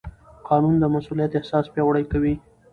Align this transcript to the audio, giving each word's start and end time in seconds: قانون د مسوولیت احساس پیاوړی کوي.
قانون 0.47 0.75
د 0.79 0.83
مسوولیت 0.93 1.31
احساس 1.35 1.65
پیاوړی 1.73 2.05
کوي. 2.11 2.35